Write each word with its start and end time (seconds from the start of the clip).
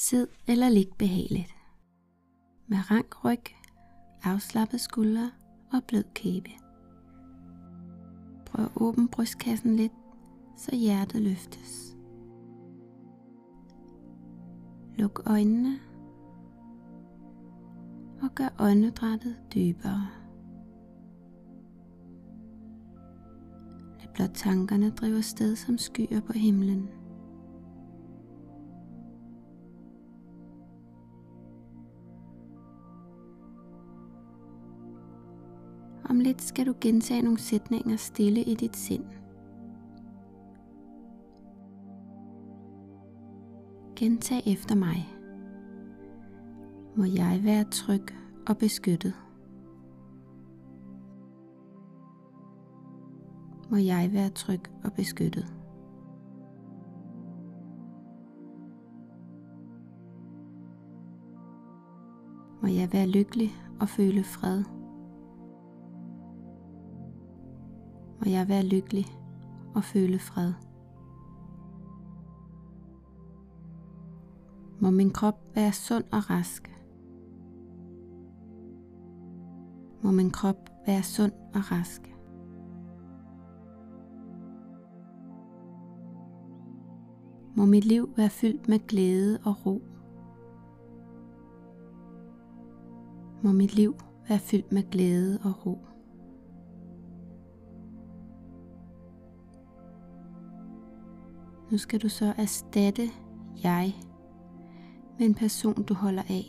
Sid 0.00 0.26
eller 0.46 0.68
lig 0.68 0.88
behageligt. 0.98 1.54
Med 2.66 2.90
rank 2.90 3.24
ryg, 3.24 3.42
afslappet 4.22 4.80
skuldre 4.80 5.30
og 5.72 5.84
blød 5.88 6.04
kæbe. 6.14 6.50
Prøv 8.46 8.64
at 8.64 8.70
åbne 8.76 9.08
brystkassen 9.08 9.76
lidt, 9.76 9.92
så 10.56 10.76
hjertet 10.76 11.22
løftes. 11.22 11.96
Luk 14.98 15.22
øjnene 15.26 15.78
og 18.22 18.34
gør 18.34 18.48
åndedrættet 18.58 19.36
dybere. 19.54 20.08
Lad 24.00 24.14
blot 24.14 24.30
tankerne 24.34 24.90
drive 24.90 25.22
sted 25.22 25.56
som 25.56 25.78
skyer 25.78 26.20
på 26.20 26.32
himlen. 26.32 26.99
Om 36.04 36.20
lidt 36.20 36.42
skal 36.42 36.66
du 36.66 36.74
gentage 36.80 37.22
nogle 37.22 37.38
sætninger 37.38 37.96
stille 37.96 38.42
i 38.42 38.54
dit 38.54 38.76
sind. 38.76 39.04
Gentag 43.96 44.42
efter 44.46 44.74
mig. 44.74 45.08
Må 46.96 47.04
jeg 47.04 47.40
være 47.44 47.64
tryg 47.64 48.06
og 48.48 48.58
beskyttet. 48.58 49.14
Må 53.70 53.76
jeg 53.76 54.10
være 54.12 54.30
tryg 54.30 54.60
og 54.84 54.92
beskyttet. 54.92 55.46
Må 62.62 62.68
jeg 62.68 62.88
være 62.92 63.06
lykkelig 63.06 63.52
og 63.80 63.88
føle 63.88 64.24
fred. 64.24 64.79
Må 68.20 68.30
jeg 68.30 68.48
være 68.48 68.62
lykkelig 68.62 69.06
og 69.74 69.84
føle 69.84 70.18
fred. 70.18 70.52
Må 74.80 74.90
min 74.90 75.10
krop 75.10 75.40
være 75.54 75.72
sund 75.72 76.04
og 76.12 76.30
rask. 76.30 76.70
Må 80.02 80.10
min 80.10 80.30
krop 80.30 80.70
være 80.86 81.02
sund 81.02 81.32
og 81.54 81.72
rask. 81.72 82.16
Må 87.56 87.64
mit 87.64 87.84
liv 87.84 88.10
være 88.16 88.30
fyldt 88.30 88.68
med 88.68 88.78
glæde 88.86 89.38
og 89.44 89.66
ro. 89.66 89.82
Må 93.42 93.52
mit 93.52 93.74
liv 93.74 93.94
være 94.28 94.38
fyldt 94.38 94.72
med 94.72 94.90
glæde 94.90 95.38
og 95.44 95.66
ro. 95.66 95.78
Nu 101.70 101.78
skal 101.78 102.00
du 102.00 102.08
så 102.08 102.34
erstatte 102.38 103.10
jeg 103.62 103.94
med 105.18 105.26
en 105.26 105.34
person, 105.34 105.82
du 105.82 105.94
holder 105.94 106.22
af. 106.22 106.44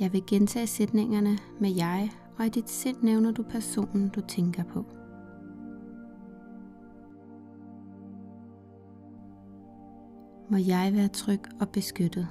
Jeg 0.00 0.12
vil 0.12 0.22
gentage 0.26 0.66
sætningerne 0.66 1.38
med 1.60 1.70
jeg, 1.70 2.10
og 2.38 2.46
i 2.46 2.48
dit 2.48 2.70
sind 2.70 2.96
nævner 3.02 3.32
du 3.32 3.42
personen, 3.42 4.08
du 4.08 4.20
tænker 4.20 4.64
på. 4.64 4.84
Må 10.50 10.56
jeg 10.56 10.92
være 10.94 11.08
tryg 11.08 11.40
og 11.60 11.68
beskyttet. 11.68 12.28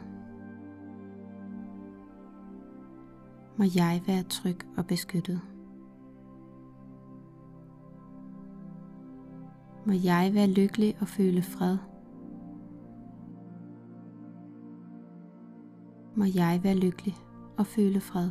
Må 3.57 3.65
jeg 3.75 4.01
være 4.07 4.23
tryg 4.23 4.57
og 4.77 4.85
beskyttet. 4.85 5.50
Må 9.85 9.93
jeg 9.93 10.31
være 10.33 10.47
lykkelig 10.47 10.95
og 11.01 11.07
føle 11.07 11.41
fred. 11.41 11.77
Må 16.15 16.23
jeg 16.23 16.59
være 16.63 16.75
lykkelig 16.75 17.15
og 17.57 17.65
føle 17.65 18.01
fred. 18.01 18.29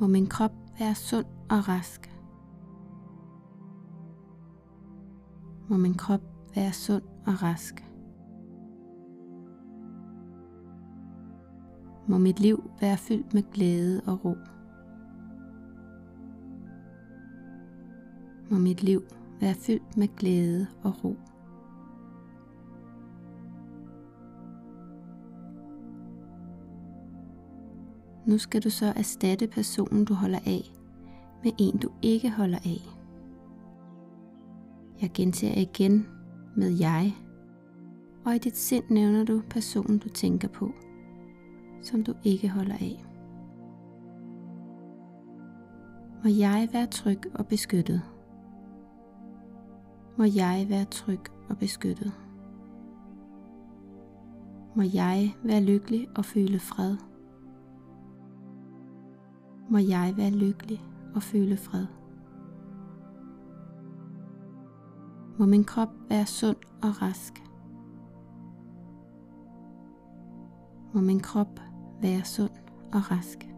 Må 0.00 0.06
min 0.06 0.26
krop 0.26 0.52
være 0.78 0.94
sund 0.94 1.24
og 1.50 1.68
rask. 1.68 2.16
Må 5.68 5.76
min 5.76 5.94
krop 5.94 6.22
være 6.54 6.72
sund 6.72 7.02
og 7.26 7.42
rask. 7.42 7.84
Må 12.08 12.18
mit 12.18 12.40
liv 12.40 12.70
være 12.80 12.96
fyldt 12.96 13.34
med 13.34 13.42
glæde 13.52 14.02
og 14.06 14.24
ro. 14.24 14.36
Må 18.50 18.58
mit 18.58 18.82
liv 18.82 19.02
være 19.40 19.54
fyldt 19.54 19.96
med 19.96 20.08
glæde 20.16 20.66
og 20.82 21.04
ro. 21.04 21.16
Nu 28.26 28.38
skal 28.38 28.62
du 28.62 28.70
så 28.70 28.86
erstatte 28.96 29.46
personen, 29.46 30.04
du 30.04 30.14
holder 30.14 30.38
af, 30.46 30.72
med 31.44 31.52
en, 31.58 31.78
du 31.78 31.90
ikke 32.02 32.30
holder 32.30 32.58
af. 32.58 32.80
Jeg 35.02 35.10
gentager 35.14 35.60
igen 35.60 36.06
med 36.56 36.78
jeg, 36.78 37.14
og 38.24 38.34
i 38.34 38.38
dit 38.38 38.56
sind 38.56 38.84
nævner 38.88 39.24
du 39.24 39.42
personen, 39.50 39.98
du 39.98 40.08
tænker 40.08 40.48
på, 40.48 40.72
som 41.82 42.04
du 42.04 42.14
ikke 42.24 42.48
holder 42.48 42.74
af. 42.74 43.04
Må 46.24 46.30
jeg 46.30 46.68
være 46.72 46.86
tryg 46.86 47.20
og 47.34 47.46
beskyttet. 47.46 48.09
Må 50.20 50.28
jeg 50.28 50.66
være 50.68 50.84
tryg 50.84 51.32
og 51.48 51.58
beskyttet. 51.58 52.12
Må 54.76 54.82
jeg 54.82 55.34
være 55.42 55.60
lykkelig 55.60 56.08
og 56.16 56.24
føle 56.24 56.58
fred 56.58 56.96
må 59.70 59.78
jeg 59.78 60.14
være 60.16 60.30
lykkelig 60.30 60.84
og 61.14 61.22
føle 61.22 61.56
fred. 61.56 61.86
Må 65.38 65.46
min 65.46 65.64
krop 65.64 65.88
være 66.08 66.26
sund 66.26 66.56
og 66.82 67.02
rask. 67.02 67.44
Må 70.94 71.00
min 71.00 71.20
krop 71.20 71.60
være 72.02 72.24
sund 72.24 72.50
og 72.92 73.10
rask. 73.10 73.48